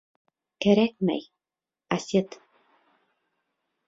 —Кәрәкмәй, 0.65 1.19
Асет. 1.97 2.39